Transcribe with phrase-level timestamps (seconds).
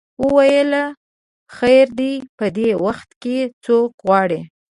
[0.23, 0.71] وویل
[1.57, 4.39] خیر دی په دې وخت کې څوک غواړې.